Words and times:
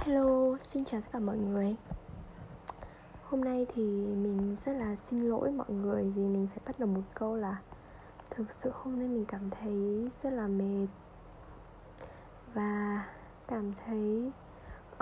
Hello, 0.00 0.56
xin 0.60 0.84
chào 0.84 1.00
tất 1.00 1.06
cả 1.12 1.18
mọi 1.18 1.38
người. 1.38 1.76
Hôm 3.24 3.44
nay 3.44 3.66
thì 3.74 3.82
mình 4.06 4.56
rất 4.56 4.72
là 4.72 4.96
xin 4.96 5.22
lỗi 5.22 5.50
mọi 5.50 5.70
người 5.70 6.04
vì 6.04 6.22
mình 6.22 6.46
phải 6.50 6.58
bắt 6.66 6.78
đầu 6.78 6.88
một 6.88 7.00
câu 7.14 7.36
là 7.36 7.56
Thực 8.30 8.50
sự 8.50 8.70
hôm 8.74 8.98
nay 8.98 9.08
mình 9.08 9.24
cảm 9.28 9.50
thấy 9.50 10.08
rất 10.22 10.30
là 10.30 10.46
mệt 10.46 10.86
Và 12.54 13.04
cảm 13.48 13.72
thấy 13.86 14.30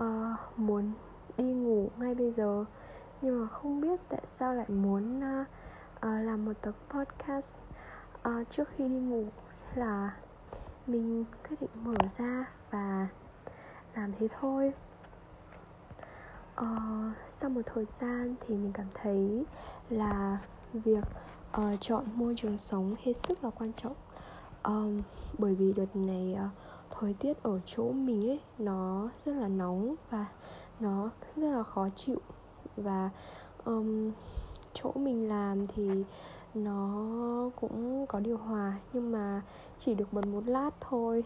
uh, 0.03 0.39
muốn 0.57 0.93
đi 1.37 1.45
ngủ 1.45 1.91
ngay 1.99 2.15
bây 2.15 2.33
giờ. 2.33 2.65
Nhưng 3.23 3.41
mà 3.41 3.49
không 3.49 3.81
biết 3.81 4.01
tại 4.09 4.21
sao 4.25 4.55
lại 4.55 4.69
muốn 4.69 5.19
uh, 5.19 5.47
uh, 5.97 6.27
làm 6.27 6.45
một 6.45 6.55
tập 6.61 6.75
podcast 6.91 7.59
uh, 8.29 8.51
trước 8.51 8.69
khi 8.77 8.89
đi 8.89 8.99
ngủ. 9.01 9.25
Là 9.75 10.17
mình 10.87 11.25
quyết 11.49 11.57
định 11.61 11.85
mở 11.85 11.95
ra 12.19 12.51
và 12.71 13.09
làm 13.95 14.13
thế 14.19 14.29
thôi 14.41 14.73
uh, 16.61 17.17
sau 17.29 17.51
một 17.51 17.61
thời 17.67 17.85
gian 17.85 18.35
thì 18.41 18.55
mình 18.55 18.73
cảm 18.73 18.87
thấy 18.95 19.45
là 19.91 20.39
việc 20.73 21.05
uh, 21.61 21.81
chọn 21.81 22.05
môi 22.15 22.35
trường 22.37 22.59
sống 22.59 22.95
hết 23.03 23.13
sức 23.13 23.45
là 23.45 23.51
quan 23.51 23.73
trọng. 23.73 23.95
Um, 24.63 25.03
bởi 25.39 25.55
vì 25.55 25.73
đợt 25.73 25.97
này 25.97 26.37
uh, 26.45 26.51
thời 26.91 27.15
tiết 27.15 27.43
ở 27.43 27.61
chỗ 27.67 27.93
mình 27.93 28.29
ấy 28.29 28.41
nó 28.59 29.09
rất 29.25 29.33
là 29.33 29.49
nóng 29.49 29.95
và 30.11 30.27
nó 30.81 31.11
rất 31.37 31.49
là 31.49 31.63
khó 31.63 31.89
chịu. 31.97 32.21
Và 32.77 33.11
um, 33.65 34.11
chỗ 34.75 34.93
mình 34.95 35.29
làm 35.29 35.67
thì 35.67 36.05
nó 36.55 37.05
cũng 37.61 38.07
có 38.07 38.21
điều 38.21 38.37
hòa 38.37 38.79
nhưng 38.93 39.13
mà 39.13 39.43
chỉ 39.79 39.95
được 39.95 40.13
bật 40.13 40.27
một 40.27 40.43
lát 40.47 40.71
thôi. 40.81 41.25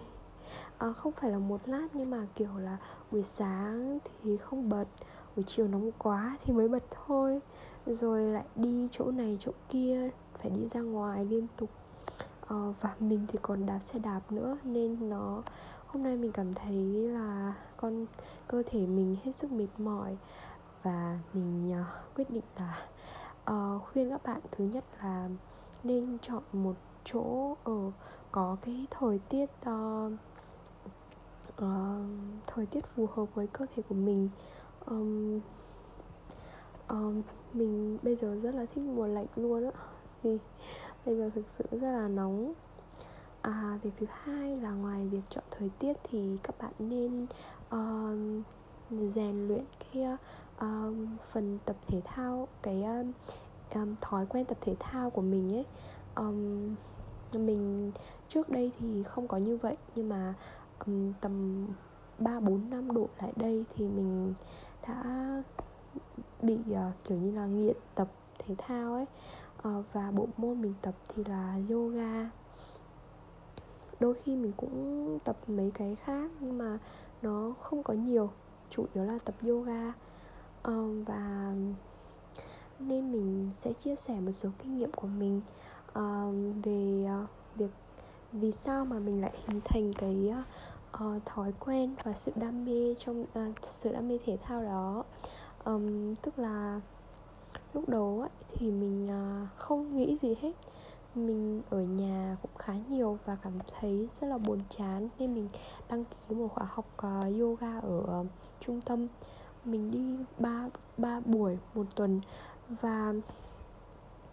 À, 0.78 0.92
không 0.92 1.12
phải 1.12 1.30
là 1.30 1.38
một 1.38 1.60
lát 1.66 1.88
nhưng 1.92 2.10
mà 2.10 2.27
kiểu 2.34 2.58
là 2.58 2.77
buổi 3.10 3.22
sáng 3.22 3.98
thì 4.22 4.36
không 4.36 4.69
bật 4.69 4.84
buổi 5.36 5.45
chiều 5.46 5.68
nóng 5.68 5.91
quá 5.98 6.38
thì 6.44 6.52
mới 6.52 6.69
bật 6.69 6.83
thôi. 6.91 7.41
Rồi 7.86 8.22
lại 8.22 8.44
đi 8.56 8.88
chỗ 8.91 9.11
này 9.11 9.36
chỗ 9.41 9.52
kia 9.69 10.11
phải 10.38 10.50
đi 10.50 10.66
ra 10.66 10.80
ngoài 10.80 11.25
liên 11.25 11.47
tục. 11.56 11.70
Ờ, 12.47 12.72
và 12.80 12.94
mình 13.00 13.27
thì 13.28 13.38
còn 13.42 13.66
đạp 13.66 13.78
xe 13.78 13.98
đạp 13.98 14.20
nữa 14.30 14.56
nên 14.64 15.10
nó 15.10 15.42
hôm 15.86 16.03
nay 16.03 16.16
mình 16.16 16.33
cảm 16.33 16.55
thấy 16.55 16.75
là 17.08 17.55
con 17.77 18.06
cơ 18.48 18.62
thể 18.66 18.86
mình 18.86 19.16
hết 19.25 19.33
sức 19.33 19.53
mệt 19.53 19.69
mỏi. 19.78 20.16
Và 20.83 21.19
mình 21.33 21.80
uh, 21.80 22.16
quyết 22.16 22.30
định 22.30 22.44
là 22.56 22.86
uh, 23.50 23.83
khuyên 23.83 24.10
các 24.10 24.22
bạn 24.22 24.41
thứ 24.50 24.64
nhất 24.64 24.84
là 25.03 25.28
nên 25.84 26.19
chọn 26.22 26.42
một 26.53 26.75
chỗ 27.05 27.56
ở 27.64 27.91
có 28.33 28.56
cái 28.62 28.86
thời 28.91 29.19
tiết 29.28 29.50
uh, 29.70 30.12
uh, 31.62 31.66
thời 32.47 32.66
tiết 32.66 32.84
phù 32.97 33.06
hợp 33.14 33.34
với 33.34 33.47
cơ 33.47 33.66
thể 33.75 33.83
của 33.88 33.94
mình 33.94 34.28
um, 34.86 35.41
um, 36.88 37.22
mình 37.52 37.98
bây 38.02 38.16
giờ 38.16 38.36
rất 38.42 38.55
là 38.55 38.66
thích 38.75 38.84
mùa 38.84 39.06
lạnh 39.06 39.27
luôn 39.36 39.64
á. 39.64 39.70
Vì 40.22 40.38
bây 41.06 41.16
giờ 41.16 41.30
thực 41.34 41.48
sự 41.48 41.64
rất 41.70 41.92
là 41.92 42.08
nóng. 42.08 42.52
À 43.42 43.78
việc 43.83 43.91
thứ 44.00 44.06
hai 44.10 44.56
là 44.56 44.70
ngoài 44.70 45.06
việc 45.06 45.22
chọn 45.30 45.44
thời 45.50 45.70
tiết 45.78 45.97
thì 46.10 46.36
các 46.42 46.58
bạn 46.58 46.72
nên 46.78 47.27
um, 47.70 48.42
rèn 49.08 49.48
luyện 49.48 49.64
cái 49.80 50.06
um, 50.60 51.06
phần 51.30 51.58
tập 51.64 51.77
thể 51.88 52.00
thao 52.05 52.48
cái 52.62 52.84
um, 53.75 53.94
thói 54.00 54.27
quen 54.27 54.44
tập 54.44 54.58
thể 54.60 54.77
thao 54.80 55.10
của 55.10 55.22
mình 55.22 55.53
ấy. 55.53 55.66
Um, 56.14 56.75
mình 57.33 57.92
trước 58.28 58.48
đây 58.48 58.70
thì 58.80 59.03
không 59.03 59.28
có 59.28 59.36
như 59.36 59.56
vậy 59.56 59.77
nhưng 59.94 60.08
mà 60.08 60.34
um, 60.86 61.12
tầm 61.20 61.66
3 62.19 62.41
4 62.41 62.70
năm 62.70 62.92
độ 62.92 63.08
lại 63.19 63.33
đây 63.36 63.64
thì 63.77 63.88
mình 63.88 64.34
đã 64.88 65.02
bị 66.42 66.58
uh, 66.70 67.05
kiểu 67.05 67.19
như 67.19 67.30
là 67.30 67.47
nghiện 67.47 67.77
tập 67.94 68.08
thể 68.38 68.55
thao 68.58 68.94
ấy. 68.94 69.06
Uh, 69.69 69.84
và 69.92 70.11
bộ 70.11 70.27
môn 70.37 70.62
mình 70.62 70.75
tập 70.82 70.94
thì 71.09 71.25
là 71.25 71.59
yoga. 71.70 72.31
Đôi 74.00 74.15
khi 74.15 74.37
mình 74.37 74.53
cũng 74.56 75.19
tập 75.25 75.37
mấy 75.47 75.70
cái 75.75 75.97
khác 76.04 76.31
nhưng 76.41 76.59
mà 76.59 76.78
nó 77.22 77.54
không 77.60 77.82
có 77.82 77.94
nhiều 77.94 78.31
chủ 78.70 78.87
yếu 78.94 79.04
là 79.04 79.19
tập 79.25 79.34
yoga. 79.43 79.93
Uh, 80.69 81.06
và 81.06 81.54
nên 82.78 83.12
mình 83.12 83.50
sẽ 83.54 83.72
chia 83.72 83.97
sẻ 83.97 84.20
một 84.20 84.32
số 84.32 84.49
kinh 84.59 84.78
nghiệm 84.78 84.93
của 84.93 85.09
mình 85.09 85.41
uh, 85.99 86.34
về 86.64 87.06
uh, 87.22 87.28
việc 87.56 87.70
vì 88.32 88.53
sao 88.53 88.84
mà 88.84 88.99
mình 88.99 89.20
lại 89.20 89.32
hình 89.47 89.60
thành 89.64 89.93
cái 89.93 90.31
uh, 90.31 90.44
Ờ, 90.92 91.19
thói 91.25 91.53
quen 91.60 91.94
và 92.03 92.12
sự 92.12 92.32
đam 92.34 92.64
mê 92.64 92.94
trong 92.98 93.22
uh, 93.22 93.54
sự 93.62 93.92
đam 93.92 94.08
mê 94.08 94.19
thể 94.26 94.38
thao 94.42 94.62
đó. 94.62 95.04
Um, 95.64 96.14
tức 96.14 96.38
là 96.38 96.80
lúc 97.75 97.88
đầu 97.88 98.20
ấy, 98.20 98.30
thì 98.53 98.70
mình 98.70 99.08
uh, 99.08 99.48
không 99.58 99.97
nghĩ 99.97 100.16
gì 100.22 100.34
hết. 100.41 100.52
Mình 101.14 101.62
ở 101.70 101.81
nhà 101.82 102.36
cũng 102.42 102.50
khá 102.58 102.75
nhiều 102.88 103.19
và 103.25 103.36
cảm 103.42 103.52
thấy 103.81 104.08
rất 104.20 104.26
là 104.26 104.38
buồn 104.38 104.60
chán 104.78 105.08
nên 105.19 105.34
mình 105.34 105.48
đăng 105.88 106.04
ký 106.04 106.34
một 106.34 106.48
khóa 106.54 106.66
học 106.70 106.86
uh, 107.06 107.41
yoga 107.41 107.78
ở 107.81 108.20
uh, 108.20 108.26
trung 108.60 108.81
tâm. 108.81 109.06
Mình 109.64 109.91
đi 109.91 110.25
ba 110.38 110.69
ba 110.98 111.20
buổi 111.20 111.58
một 111.75 111.86
tuần 111.94 112.20
và 112.69 113.14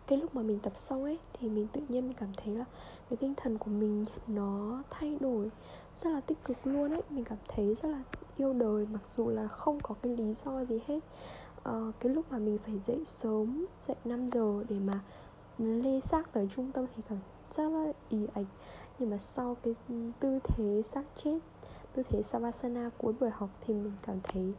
cái 0.08 0.20
lúc 0.20 0.36
mà 0.36 0.42
mình 0.42 0.60
tập 0.60 0.74
xong 0.76 1.04
ấy 1.04 1.20
thì 1.34 1.50
mình 1.50 1.68
tự 1.74 1.82
nhiên 1.88 2.08
mình 2.08 2.18
cảm 2.20 2.30
thấy 2.38 2.56
là 2.56 2.66
cái 3.10 3.18
tinh 3.18 3.34
thần 3.38 3.58
của 3.58 3.72
mình 3.72 4.06
nó 4.28 4.84
thay 4.90 5.18
đổi 5.20 5.50
rất 6.02 6.10
là 6.10 6.22
tích 6.22 6.38
cực 6.46 6.68
luôn 6.68 6.92
ấy. 6.92 7.02
Mình 7.10 7.24
cảm 7.24 7.38
thấy 7.48 7.76
rất 7.82 7.90
là 7.90 8.04
yêu 8.38 8.54
đời 8.54 8.88
mặc 8.92 9.02
dù 9.16 9.30
là 9.30 9.48
không 9.48 9.80
có 9.80 9.96
cái 10.02 10.18
lý 10.18 10.34
do 10.46 10.66
gì 10.66 10.80
hết. 10.88 11.00
Uh, 11.70 11.96
cái 12.00 12.14
lúc 12.14 12.26
mà 12.32 12.38
mình 12.38 12.58
phải 12.66 12.80
dậy 12.80 13.04
sớm 13.06 13.66
dậy 13.88 13.98
5 14.06 14.30
giờ 14.30 14.64
để 14.70 14.80
mà 14.80 15.00
lê 15.58 16.00
xác 16.00 16.34
tới 16.34 16.48
trung 16.56 16.72
tâm 16.72 16.86
thì 16.96 17.04
cảm 17.10 17.18
rất 17.52 17.70
là 17.70 17.94
ý 18.10 18.28
ạch 18.34 18.46
nhưng 19.00 19.10
mà 19.10 19.18
sau 19.18 19.58
cái 19.64 19.76
tư 20.20 20.40
thế 20.44 20.82
xác 20.86 21.04
chết 21.16 21.40
tư 21.94 22.04
thế 22.10 22.24
savasana 22.24 22.90
cuối 22.98 23.14
buổi 23.20 23.30
học 23.30 23.50
thì 23.62 23.74
mình 23.74 23.94
cảm 24.02 24.20
thấy 24.24 24.54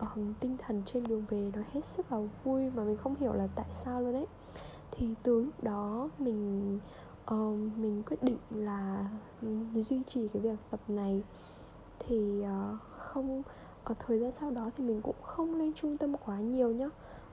um, 0.00 0.34
tinh 0.40 0.56
thần 0.58 0.82
trên 0.86 1.04
đường 1.04 1.24
về 1.28 1.50
nó 1.54 1.62
hết 1.72 1.84
sức 1.84 2.12
là 2.12 2.18
vui 2.44 2.70
mà 2.70 2.84
mình 2.84 2.96
không 2.96 3.14
hiểu 3.20 3.32
là 3.32 3.48
tại 3.54 3.66
sao 3.70 4.00
luôn 4.00 4.12
đấy 4.12 4.26
thì 4.90 5.14
từ 5.22 5.40
lúc 5.40 5.62
đó 5.62 6.08
mình 6.18 6.78
uh, 7.30 7.58
mình 7.76 8.02
quyết 8.06 8.22
định 8.22 8.38
là 8.50 9.10
duy 9.74 10.00
trì 10.06 10.28
cái 10.28 10.42
việc 10.42 10.58
tập 10.70 10.80
này. 10.88 11.22
Thì 11.98 12.42
uh, 12.42 12.80
không 12.96 13.42
ở 13.84 13.94
thời 13.98 14.18
gian 14.20 14.32
sau 14.32 14.50
đó 14.50 14.70
thì 14.76 14.84
mình 14.84 15.00
cũng 15.02 15.22
không 15.22 15.54
lên 15.54 15.72
trung 15.74 15.96
tâm 15.98 16.16
quá 16.24 16.40
nhiều 16.40 16.72
nhá 16.72 16.88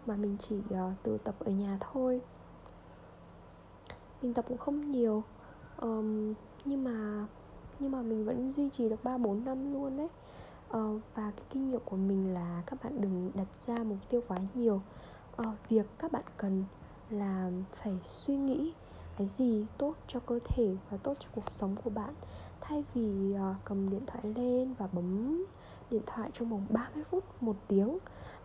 mà 0.06 0.16
mình 0.16 0.38
chỉ 0.40 0.56
uh, 0.58 0.94
tự 1.04 1.18
tập 1.18 1.36
ở 1.40 1.52
nhà 1.52 1.78
thôi. 1.92 2.22
Mình 4.22 4.34
tập 4.34 4.46
cũng 4.48 4.58
không 4.58 4.92
nhiều 4.92 5.24
um, 5.78 6.34
nhưng 6.66 6.84
mà 6.84 7.26
nhưng 7.80 7.92
mà 7.92 8.02
mình 8.02 8.26
vẫn 8.26 8.52
duy 8.52 8.70
trì 8.70 8.90
được 8.90 9.04
ba 9.04 9.18
bốn 9.18 9.46
năm 9.46 9.74
luôn 9.74 9.98
đấy. 9.98 10.10
Uh, 10.78 11.02
và 11.16 11.32
cái 11.32 11.46
kinh 11.50 11.70
nghiệm 11.70 11.82
của 11.86 11.98
mình 11.98 12.34
là 12.34 12.64
các 12.66 12.84
bạn 12.84 13.02
đừng 13.02 13.32
đặt 13.34 13.48
ra 13.68 13.84
mục 13.84 13.98
tiêu 14.10 14.22
quá 14.28 14.38
nhiều. 14.54 14.82
Uh, 15.42 15.48
việc 15.70 15.86
các 16.00 16.12
bạn 16.12 16.24
cần 16.38 16.64
là 17.10 17.52
phải 17.76 18.00
suy 18.04 18.36
nghĩ 18.36 18.74
cái 19.18 19.28
gì 19.28 19.66
tốt 19.78 19.94
cho 20.08 20.20
cơ 20.20 20.40
thể 20.46 20.76
và 20.90 20.98
tốt 20.98 21.14
cho 21.20 21.28
cuộc 21.36 21.52
sống 21.52 21.76
của 21.84 21.90
bạn. 21.90 22.14
Thay 22.62 22.84
vì 22.94 23.36
uh, 23.36 23.56
cầm 23.66 23.90
điện 23.90 24.06
thoại 24.08 24.24
lên 24.36 24.74
và 24.78 24.88
bấm 24.92 25.44
điện 25.92 26.02
thoại 26.06 26.30
trong 26.34 26.50
vòng 26.50 26.66
30 26.70 27.04
phút 27.10 27.24
một 27.42 27.56
tiếng 27.68 27.98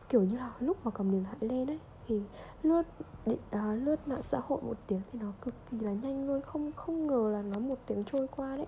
kiểu 0.09 0.23
như 0.23 0.37
là 0.37 0.51
lúc 0.61 0.77
mà 0.85 0.91
cầm 0.91 1.11
điện 1.11 1.25
thoại 1.25 1.37
lên 1.41 1.71
ấy 1.71 1.79
thì 2.09 2.21
lướt 2.63 2.83
điện 3.27 3.39
uh, 3.57 3.83
lướt 3.85 4.09
mạng 4.09 4.23
xã 4.23 4.41
hội 4.49 4.61
một 4.63 4.77
tiếng 4.87 5.01
thì 5.13 5.19
nó 5.23 5.27
cực 5.43 5.55
kỳ 5.71 5.81
là 5.81 5.93
nhanh 5.93 6.27
luôn. 6.27 6.41
Không 6.41 6.73
không 6.77 7.07
ngờ 7.07 7.31
là 7.33 7.43
nó 7.43 7.59
một 7.59 7.79
tiếng 7.87 8.05
trôi 8.05 8.27
qua 8.37 8.57
đấy. 8.57 8.67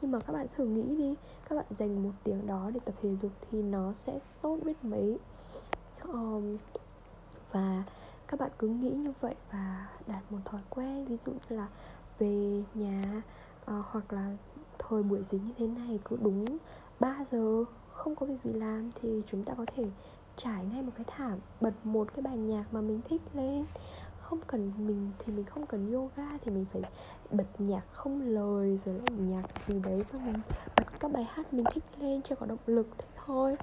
Nhưng 0.00 0.10
mà 0.10 0.20
các 0.20 0.32
bạn 0.32 0.46
thử 0.56 0.64
nghĩ 0.64 0.96
đi 0.96 1.14
các 1.48 1.56
bạn 1.56 1.66
dành 1.70 2.02
một 2.02 2.12
tiếng 2.24 2.46
đó 2.46 2.70
để 2.74 2.80
tập 2.84 2.94
thể 3.02 3.16
dục 3.22 3.32
thì 3.50 3.62
nó 3.62 3.92
sẽ 3.94 4.18
tốt 4.42 4.58
biết 4.64 4.84
mấy. 4.84 5.18
Um, 6.04 6.56
và 7.52 7.84
các 8.28 8.40
bạn 8.40 8.50
cứ 8.58 8.68
nghĩ 8.68 8.90
như 8.90 9.12
vậy 9.20 9.34
và 9.52 9.88
đạt 10.06 10.22
một 10.30 10.38
thói 10.44 10.60
quen 10.70 11.04
ví 11.04 11.16
dụ 11.26 11.32
như 11.32 11.56
là 11.56 11.66
về 12.18 12.62
nhà 12.74 13.22
uh, 13.70 13.84
hoặc 13.90 14.12
là 14.12 14.36
thời 14.78 15.02
buổi 15.02 15.22
dịch 15.22 15.40
như 15.46 15.52
thế 15.58 15.66
này 15.66 15.98
cứ 16.04 16.16
đúng 16.22 16.58
3 17.00 17.16
giờ 17.30 17.64
không 17.92 18.16
có 18.16 18.26
việc 18.26 18.40
gì 18.44 18.52
làm 18.52 18.90
thì 19.02 19.22
chúng 19.30 19.44
ta 19.44 19.54
có 19.54 19.66
thể 19.76 19.84
trải 20.36 20.64
ngay 20.72 20.82
một 20.82 20.92
cái 20.96 21.04
thảm 21.06 21.38
bật 21.60 21.72
một 21.84 22.08
cái 22.14 22.22
bài 22.22 22.36
nhạc 22.36 22.64
mà 22.72 22.80
mình 22.80 23.00
thích 23.08 23.22
lên. 23.34 23.64
Không 24.20 24.40
cần 24.46 24.72
mình 24.78 25.10
thì 25.18 25.32
mình 25.32 25.44
không 25.44 25.66
cần 25.66 25.92
yoga 25.92 26.38
thì 26.44 26.50
mình 26.50 26.64
phải 26.72 26.82
bật 27.30 27.46
nhạc 27.58 27.82
không 27.92 28.22
lời 28.22 28.80
rồi 28.84 28.94
lại 28.94 29.18
nhạc 29.18 29.42
gì 29.66 29.80
đấy 29.84 30.04
cho 30.12 30.18
mình. 30.18 30.34
Bật 30.76 30.84
các 31.00 31.12
bài 31.12 31.24
hát 31.24 31.54
mình 31.54 31.64
thích 31.72 31.84
lên 32.00 32.22
cho 32.22 32.36
có 32.36 32.46
động 32.46 32.58
lực 32.66 32.86
thế 32.98 33.04
thôi. 33.26 33.56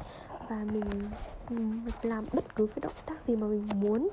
Và 0.50 0.66
mình, 0.72 1.10
mình 1.50 1.82
làm 2.02 2.26
bất 2.34 2.56
cứ 2.56 2.68
cái 2.68 2.80
động 2.82 2.94
tác 3.06 3.28
gì 3.28 3.36
mà 3.36 3.48
mình 3.48 3.70
muốn 3.76 4.10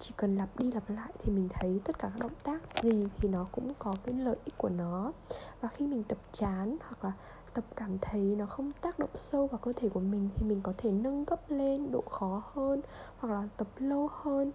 chỉ 0.00 0.10
cần 0.16 0.36
lặp 0.36 0.48
đi 0.58 0.72
lặp 0.72 0.90
lại 0.90 1.12
thì 1.18 1.32
mình 1.32 1.48
thấy 1.52 1.80
tất 1.84 1.98
cả 1.98 2.10
các 2.12 2.20
động 2.20 2.34
tác 2.42 2.82
gì 2.82 3.06
thì 3.18 3.28
nó 3.28 3.46
cũng 3.52 3.72
có 3.78 3.94
cái 4.04 4.14
lợi 4.14 4.36
ích 4.44 4.54
của 4.58 4.68
nó. 4.68 5.12
Và 5.60 5.68
khi 5.68 5.86
mình 5.86 6.04
tập 6.04 6.18
chán 6.32 6.76
hoặc 6.80 7.04
là 7.04 7.12
tập 7.54 7.64
cảm 7.76 7.98
thấy 8.00 8.20
nó 8.20 8.46
không 8.46 8.72
tác 8.80 8.98
động 8.98 9.10
sâu 9.14 9.46
vào 9.46 9.58
cơ 9.58 9.72
thể 9.72 9.88
của 9.88 10.00
mình 10.00 10.28
thì 10.34 10.46
mình 10.46 10.60
có 10.62 10.72
thể 10.78 10.90
nâng 10.90 11.24
cấp 11.24 11.40
lên 11.48 11.92
độ 11.92 12.00
khó 12.10 12.42
hơn 12.54 12.80
hoặc 13.18 13.34
là 13.34 13.48
tập 13.56 13.66
lâu 13.78 14.08
hơn 14.12 14.52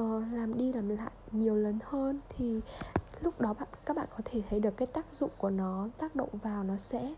uh, 0.00 0.22
làm 0.32 0.58
đi 0.58 0.72
làm 0.72 0.88
lại 0.88 1.10
nhiều 1.32 1.54
lần 1.54 1.78
hơn 1.84 2.20
thì 2.28 2.60
lúc 3.20 3.40
đó 3.40 3.54
bạn 3.60 3.68
các 3.84 3.96
bạn 3.96 4.06
có 4.16 4.22
thể 4.24 4.42
thấy 4.50 4.60
được 4.60 4.76
cái 4.76 4.86
tác 4.86 5.04
dụng 5.20 5.30
của 5.38 5.50
nó 5.50 5.88
tác 5.98 6.16
động 6.16 6.28
vào 6.42 6.64
nó 6.64 6.76
sẽ 6.76 7.14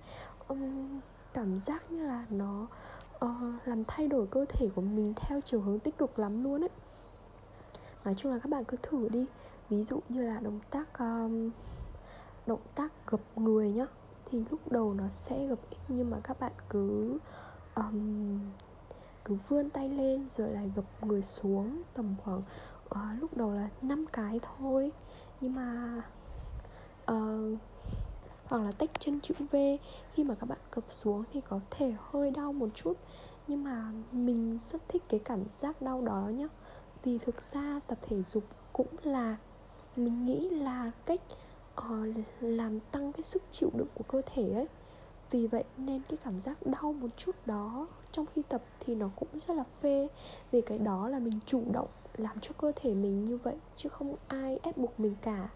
um, 0.49 1.01
cảm 1.33 1.59
giác 1.59 1.93
như 1.93 2.07
là 2.07 2.25
nó 2.31 2.67
uh, 3.25 3.31
làm 3.65 3.85
thay 3.85 4.09
đổi 4.09 4.27
cơ 4.27 4.45
thể 4.49 4.69
của 4.75 4.83
mình 4.83 5.15
theo 5.17 5.41
chiều 5.45 5.61
hướng 5.61 5.79
tích 5.79 5.99
cực 5.99 6.19
lắm 6.19 6.45
luôn 6.45 6.65
ấy 6.65 6.71
nói 8.05 8.15
chung 8.17 8.33
là 8.33 8.39
các 8.39 8.51
bạn 8.51 8.65
cứ 8.65 8.77
thử 8.83 9.09
đi. 9.09 9.27
Ví 9.71 9.83
dụ 9.83 10.01
như 10.09 10.23
là 10.23 10.41
động 10.41 10.61
tác 10.71 10.99
um, 10.99 11.51
động 12.47 12.61
tác 12.75 12.93
gập 13.07 13.21
người 13.37 13.71
nhá 13.71 13.87
thì 14.31 14.45
lúc 14.51 14.73
đầu 14.73 14.95
nó 14.95 15.05
sẽ 15.13 15.47
gập 15.47 15.59
ít 15.71 15.79
nhưng 15.89 16.11
mà 16.11 16.17
các 16.23 16.41
bạn 16.41 16.53
cứ 16.69 17.19
um, 17.75 18.41
cứ 19.25 19.37
vươn 19.49 19.71
tay 19.71 19.89
lên 19.89 20.27
rồi 20.37 20.49
lại 20.49 20.71
gập 20.77 20.85
người 21.03 21.23
xuống 21.23 21.83
tầm 21.95 22.15
khoảng 22.25 22.43
uh, 22.85 23.21
lúc 23.21 23.37
đầu 23.37 23.53
là 23.53 23.69
5 23.83 24.07
cái 24.13 24.41
thôi. 24.59 24.93
Nhưng 25.41 25.55
mà 25.55 26.03
uh, 27.13 27.59
hoặc 28.45 28.59
là 28.59 28.73
tách 28.73 28.91
chân 28.99 29.21
chữ 29.21 29.35
V 29.53 29.57
khi 30.15 30.25
mà 30.25 30.35
các 30.35 30.49
bạn 30.49 30.59
gập 30.73 30.85
xuống 30.91 31.25
thì 31.33 31.41
có 31.41 31.61
thể 31.71 31.95
hơi 32.11 32.31
đau 32.31 32.53
một 32.53 32.69
chút. 32.75 32.97
Nhưng 33.47 33.65
mà 33.65 33.93
mình 34.13 34.59
rất 34.73 34.83
thích 34.89 35.03
cái 35.09 35.21
cảm 35.25 35.41
giác 35.53 35.83
đau 35.83 36.03
đó 36.03 36.31
nhá 36.35 36.49
vì 37.05 37.19
thực 37.19 37.43
ra 37.43 37.81
tập 37.87 37.99
thể 38.03 38.23
dục 38.33 38.43
cũng 38.73 38.87
là 39.03 39.37
mình 39.97 40.27
nghĩ 40.27 40.51
là 40.51 40.91
cách 41.07 41.21
uh, 41.81 42.17
làm 42.41 42.81
tăng 42.81 43.13
cái 43.13 43.23
sức 43.23 43.43
chịu 43.53 43.71
đựng 43.75 43.89
của 43.95 44.05
cơ 44.09 44.23
thể 44.35 44.53
ấy. 44.53 44.67
Vì 45.31 45.47
vậy 45.47 45.65
nên 45.77 46.03
cái 46.09 46.19
cảm 46.25 46.41
giác 46.41 46.67
đau 46.67 46.93
một 46.93 47.09
chút 47.17 47.37
đó 47.47 47.87
trong 48.13 48.27
khi 48.35 48.43
tập 48.49 48.63
thì 48.81 48.95
nó 48.95 49.11
cũng 49.17 49.29
rất 49.49 49.55
là 49.55 49.65
phê. 49.81 50.09
Vì 50.51 50.61
cái 50.61 50.79
đó 50.79 51.09
là 51.09 51.19
mình 51.19 51.39
chủ 51.47 51.63
động 51.73 51.89
làm 52.17 52.41
cho 52.41 52.51
cơ 52.59 52.73
thể 52.77 52.95
mình 52.95 53.25
như 53.25 53.37
vậy 53.37 53.57
chứ 53.77 53.89
không 53.89 54.15
ai 54.29 54.59
ép 54.63 54.77
buộc 54.77 55.01
mình 55.01 55.15
cả. 55.23 55.49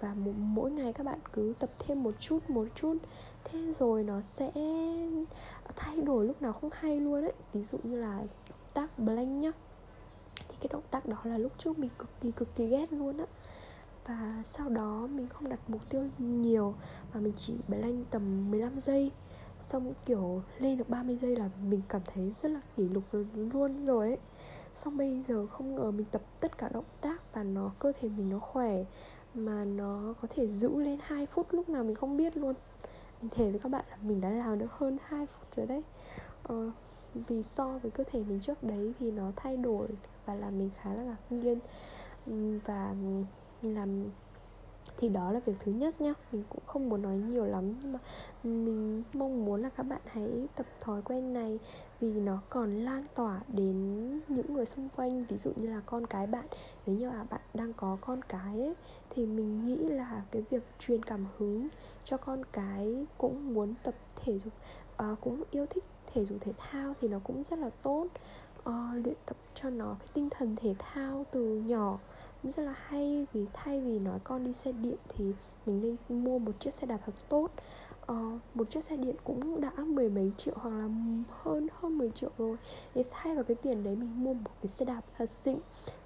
Và 0.00 0.14
mỗi 0.36 0.70
ngày 0.70 0.92
các 0.92 1.06
bạn 1.06 1.18
cứ 1.32 1.54
tập 1.58 1.70
thêm 1.78 2.02
một 2.02 2.14
chút 2.20 2.50
một 2.50 2.66
chút. 2.74 2.96
Thế 3.44 3.72
rồi 3.78 4.04
nó 4.04 4.20
sẽ 4.20 4.50
thay 5.76 6.00
đổi 6.00 6.26
lúc 6.26 6.42
nào 6.42 6.52
không 6.52 6.70
hay 6.72 7.00
luôn 7.00 7.22
ấy. 7.24 7.32
Ví 7.52 7.62
dụ 7.62 7.78
như 7.82 8.00
là 8.00 8.18
động 8.18 8.58
tác 8.74 8.98
blank 8.98 9.42
nhá 9.42 9.52
cái 10.64 10.68
động 10.72 10.82
tác 10.90 11.06
đó 11.06 11.16
là 11.24 11.38
lúc 11.38 11.52
trước 11.58 11.78
mình 11.78 11.90
cực 11.98 12.08
kỳ 12.20 12.30
cực 12.30 12.56
kỳ 12.56 12.66
ghét 12.66 12.92
luôn 12.92 13.18
á. 13.18 13.24
Và 14.06 14.42
sau 14.44 14.68
đó 14.68 15.08
mình 15.10 15.28
không 15.28 15.48
đặt 15.48 15.58
mục 15.68 15.80
tiêu 15.88 16.02
nhiều 16.18 16.74
mà 17.14 17.20
mình 17.20 17.32
chỉ 17.36 17.54
blank 17.68 18.10
tầm 18.10 18.50
15 18.50 18.80
giây. 18.80 19.10
Xong 19.62 19.92
kiểu 20.06 20.42
lên 20.58 20.78
được 20.78 20.88
30 20.88 21.18
giây 21.22 21.36
là 21.36 21.50
mình 21.68 21.80
cảm 21.88 22.00
thấy 22.14 22.32
rất 22.42 22.48
là 22.48 22.60
kỷ 22.76 22.88
lục 22.88 23.02
luôn 23.34 23.86
rồi 23.86 24.08
ấy. 24.08 24.18
Xong 24.74 24.96
bây 24.96 25.22
giờ 25.28 25.46
không 25.46 25.76
ngờ 25.76 25.90
mình 25.90 26.06
tập 26.10 26.22
tất 26.40 26.58
cả 26.58 26.68
động 26.68 26.84
tác 27.00 27.34
và 27.34 27.42
nó 27.42 27.70
cơ 27.78 27.92
thể 28.00 28.08
mình 28.08 28.30
nó 28.30 28.38
khỏe 28.38 28.84
mà 29.34 29.64
nó 29.64 30.14
có 30.22 30.28
thể 30.34 30.46
giữ 30.46 30.76
lên 30.76 30.98
2 31.02 31.26
phút 31.26 31.46
lúc 31.50 31.68
nào 31.68 31.84
mình 31.84 31.94
không 31.94 32.16
biết 32.16 32.36
luôn. 32.36 32.54
Mình 33.22 33.30
thề 33.30 33.50
với 33.50 33.60
các 33.60 33.68
bạn 33.68 33.84
là 33.90 33.96
mình 34.02 34.20
đã 34.20 34.30
làm 34.30 34.58
được 34.58 34.72
hơn 34.72 34.98
2 35.04 35.26
phút 35.26 35.56
rồi 35.56 35.66
đấy. 35.66 35.82
Ờ, 36.42 36.70
vì 37.14 37.42
so 37.42 37.78
với 37.82 37.90
cơ 37.90 38.04
thể 38.12 38.22
mình 38.28 38.40
trước 38.40 38.62
đấy 38.62 38.92
thì 39.00 39.10
nó 39.10 39.32
thay 39.36 39.56
đổi 39.56 39.88
và 40.26 40.34
làm 40.34 40.58
mình 40.58 40.70
khá 40.80 40.94
là 40.94 41.02
ngạc 41.02 41.16
nhiên. 41.30 41.58
Và 42.66 42.94
làm 43.62 44.04
thì 44.96 45.08
đó 45.08 45.30
là 45.30 45.40
việc 45.46 45.54
thứ 45.64 45.72
nhất 45.72 46.00
nhá. 46.00 46.12
Mình 46.32 46.42
cũng 46.48 46.62
không 46.66 46.88
muốn 46.88 47.02
nói 47.02 47.16
nhiều 47.16 47.44
lắm 47.44 47.74
nhưng 47.82 47.92
mà 47.92 47.98
mình 48.44 49.02
mong 49.12 49.44
muốn 49.44 49.62
là 49.62 49.70
các 49.76 49.82
bạn 49.82 50.00
hãy 50.06 50.46
tập 50.56 50.66
thói 50.80 51.02
quen 51.02 51.34
này 51.34 51.58
vì 52.00 52.12
nó 52.12 52.38
còn 52.48 52.76
lan 52.76 53.04
tỏa 53.14 53.40
đến 53.48 53.74
những 54.28 54.54
người 54.54 54.66
xung 54.66 54.88
quanh. 54.96 55.24
Ví 55.24 55.38
dụ 55.38 55.52
như 55.56 55.66
là 55.66 55.80
con 55.86 56.06
cái 56.06 56.26
bạn 56.26 56.46
nếu 56.86 56.96
như 56.96 57.10
là 57.10 57.24
bạn 57.30 57.40
đang 57.54 57.72
có 57.72 57.96
con 58.00 58.20
cái 58.28 58.60
ấy, 58.60 58.74
thì 59.10 59.26
mình 59.26 59.66
nghĩ 59.66 59.76
là 59.76 60.22
cái 60.30 60.42
việc 60.50 60.62
truyền 60.78 61.02
cảm 61.02 61.26
hứng 61.38 61.68
cho 62.04 62.16
con 62.16 62.42
cái 62.52 63.06
cũng 63.18 63.54
muốn 63.54 63.74
tập 63.82 63.94
thể 64.16 64.38
dục 64.44 64.52
à, 64.96 65.16
cũng 65.20 65.42
yêu 65.50 65.66
thích 65.66 65.84
thể 66.14 66.24
dục 66.24 66.38
thể 66.40 66.52
thao 66.58 66.94
thì 67.00 67.08
nó 67.08 67.18
cũng 67.24 67.42
rất 67.50 67.58
là 67.58 67.70
tốt. 67.82 68.06
Uh, 68.68 69.04
luyện 69.04 69.14
tập 69.26 69.36
cho 69.54 69.70
nó 69.70 69.96
cái 69.98 70.08
tinh 70.14 70.28
thần 70.30 70.56
thể 70.56 70.74
thao 70.78 71.26
từ 71.30 71.62
nhỏ 71.66 71.98
cũng 72.42 72.52
rất 72.52 72.62
là 72.62 72.74
hay 72.76 73.26
vì 73.32 73.46
thay 73.52 73.80
vì 73.80 73.98
nói 73.98 74.18
con 74.24 74.44
đi 74.44 74.52
xe 74.52 74.72
điện 74.72 74.96
thì 75.08 75.32
mình 75.66 75.96
nên 76.08 76.24
mua 76.24 76.38
một 76.38 76.52
chiếc 76.60 76.74
xe 76.74 76.86
đạp 76.86 76.98
thật 77.06 77.12
tốt. 77.28 77.48
Uh, 78.12 78.40
một 78.54 78.70
chiếc 78.70 78.84
xe 78.84 78.96
điện 78.96 79.16
cũng 79.24 79.60
đã 79.60 79.70
mười 79.76 80.08
mấy 80.08 80.32
triệu 80.38 80.54
hoặc 80.56 80.70
là 80.70 80.88
hơn 81.42 81.68
hơn 81.80 81.98
10 81.98 82.10
triệu 82.10 82.30
rồi. 82.38 82.56
Thì 82.94 83.02
thay 83.10 83.34
vào 83.34 83.44
cái 83.44 83.56
tiền 83.62 83.84
đấy 83.84 83.96
mình 83.96 84.24
mua 84.24 84.34
một 84.34 84.50
cái 84.62 84.68
xe 84.68 84.84
đạp 84.84 85.02
thật 85.18 85.30
xịn 85.44 85.58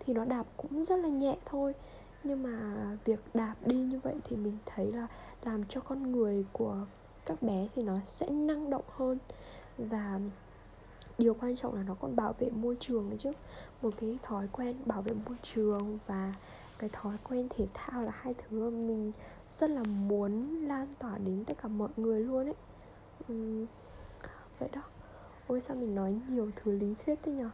thì 0.06 0.14
nó 0.14 0.24
đạp 0.24 0.46
cũng 0.56 0.84
rất 0.84 0.96
là 0.96 1.08
nhẹ 1.08 1.36
thôi. 1.44 1.74
Nhưng 2.24 2.42
mà 2.42 2.86
việc 3.04 3.20
đạp 3.34 3.54
đi 3.66 3.76
như 3.76 4.00
vậy 4.02 4.14
thì 4.28 4.36
mình 4.36 4.58
thấy 4.66 4.92
là 4.92 5.06
làm 5.44 5.64
cho 5.68 5.80
con 5.80 6.12
người 6.12 6.44
của 6.52 6.76
các 7.24 7.42
bé 7.42 7.68
thì 7.74 7.82
nó 7.82 7.98
sẽ 8.06 8.30
năng 8.30 8.70
động 8.70 8.84
hơn 8.88 9.18
và 9.78 10.20
điều 11.18 11.34
quan 11.34 11.56
trọng 11.56 11.74
là 11.74 11.82
nó 11.82 11.94
còn 12.00 12.16
bảo 12.16 12.34
vệ 12.38 12.50
môi 12.50 12.76
trường 12.80 13.10
nữa 13.10 13.16
chứ. 13.20 13.32
Một 13.82 13.90
cái 14.00 14.18
thói 14.22 14.48
quen 14.52 14.76
bảo 14.86 15.02
vệ 15.02 15.12
môi 15.12 15.36
trường 15.42 15.98
và 16.06 16.34
cái 16.78 16.90
thói 16.92 17.16
quen 17.28 17.48
thể 17.56 17.66
thao 17.74 18.02
là 18.02 18.12
hai 18.14 18.34
thứ 18.34 18.70
mà 18.70 18.76
mình 18.76 19.12
rất 19.50 19.70
là 19.70 19.82
muốn 19.82 20.62
lan 20.66 20.86
tỏa 20.98 21.18
đến 21.18 21.44
tất 21.46 21.54
cả 21.62 21.68
mọi 21.68 21.88
người 21.96 22.20
luôn 22.20 22.46
ấy. 22.46 22.54
Uhm, 23.32 23.66
vậy 24.58 24.68
đó. 24.72 24.82
Ôi 25.46 25.60
sao 25.60 25.76
mình 25.76 25.94
nói 25.94 26.20
nhiều 26.28 26.50
thứ 26.56 26.72
lý 26.72 26.94
thuyết 27.06 27.18
thế 27.22 27.32
nhở? 27.32 27.50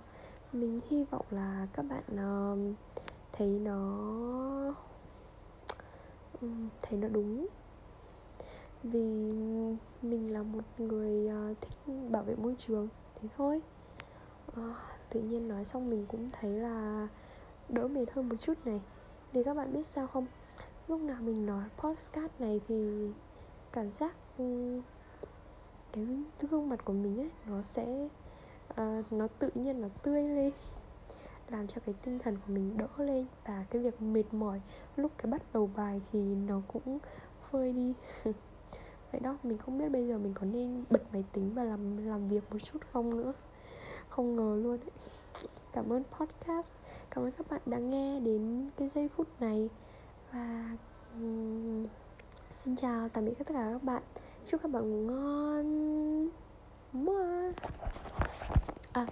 Mình 0.53 0.81
hy 0.91 1.05
vọng 1.05 1.27
là 1.31 1.67
các 1.73 1.85
bạn 1.88 2.03
uh, 2.12 2.77
thấy 3.32 3.49
nó 3.49 3.75
um, 6.41 6.69
thấy 6.82 6.99
nó 6.99 7.09
đúng 7.09 7.47
vì 8.85 9.33
mình 10.03 10.33
là 10.33 10.43
một 10.43 10.63
người 10.79 11.29
à, 11.29 11.55
thích 11.61 11.95
bảo 12.11 12.23
vệ 12.23 12.35
môi 12.35 12.55
trường 12.59 12.89
thế 13.21 13.29
thôi. 13.37 13.63
À, 14.57 14.75
tự 15.11 15.21
nhiên 15.21 15.49
nói 15.49 15.65
xong 15.65 15.91
mình 15.91 16.07
cũng 16.09 16.31
thấy 16.33 16.51
là 16.51 17.09
đỡ 17.69 17.89
mệt 17.89 18.07
hơn 18.13 18.29
một 18.29 18.37
chút 18.41 18.55
này. 18.65 18.81
Vì 19.33 19.43
các 19.43 19.57
bạn 19.57 19.73
biết 19.73 19.87
sao 19.87 20.07
không? 20.07 20.27
Lúc 20.89 21.01
nào 21.01 21.23
mình 21.23 21.47
nói 21.47 21.65
podcast 21.79 22.33
này 22.39 22.61
thì 22.69 23.09
cảm 23.73 23.91
giác 24.01 24.17
ừ, 24.39 24.81
cái 25.93 26.07
gương 26.51 26.69
mặt 26.69 26.85
của 26.85 26.93
mình 26.93 27.21
ấy 27.21 27.31
nó 27.47 27.63
sẽ 27.75 28.09
uh, 28.71 29.13
nó 29.13 29.27
tự 29.39 29.51
nhiên 29.55 29.81
nó 29.81 29.89
tươi 30.03 30.23
lên 30.23 30.53
làm 31.51 31.69
cho 31.69 31.81
cái 31.87 31.94
tinh 32.05 32.19
thần 32.19 32.37
của 32.37 32.53
mình 32.53 32.77
đỡ 32.77 32.89
lên 32.99 33.27
và 33.47 33.65
cái 33.70 33.82
việc 33.82 34.03
mệt 34.03 34.25
mỏi 34.32 34.61
lúc 34.97 35.13
cái 35.19 35.32
bắt 35.32 35.43
đầu 35.53 35.70
bài 35.77 36.01
thì 36.13 36.20
nó 36.20 36.61
cũng 36.69 36.99
phơi 37.51 37.73
đi. 37.73 37.94
vậy 39.15 39.21
đó 39.21 39.37
mình 39.43 39.59
không 39.59 39.79
biết 39.79 39.89
bây 39.89 40.06
giờ 40.06 40.19
mình 40.19 40.35
có 40.35 40.47
nên 40.47 40.85
bật 40.91 41.03
máy 41.13 41.25
tính 41.33 41.51
và 41.55 41.65
làm 41.65 42.06
làm 42.06 42.29
việc 42.29 42.53
một 42.53 42.59
chút 42.73 42.79
không 42.93 43.17
nữa. 43.17 43.33
Không 44.09 44.37
ngờ 44.37 44.61
luôn 44.63 44.79
ấy. 44.79 45.49
cảm 45.73 45.93
ơn 45.93 46.03
podcast. 46.19 46.73
Cảm 47.11 47.25
ơn 47.25 47.31
các 47.31 47.47
bạn 47.51 47.61
đã 47.67 47.79
nghe 47.79 48.21
đến 48.21 48.71
cái 48.77 48.91
giây 48.94 49.09
phút 49.17 49.27
này. 49.41 49.69
Và 50.33 50.77
um, 51.15 51.87
xin 52.65 52.77
chào 52.77 53.09
tạm 53.09 53.25
biệt 53.25 53.35
tất 53.39 53.47
cả 53.47 53.69
các 53.73 53.83
bạn. 53.83 54.03
Chúc 54.51 54.63
các 54.63 54.71
bạn 54.71 54.91
ngủ 54.91 55.11
ngon. 55.11 56.29
Mua. 56.93 57.53
À, 58.93 59.06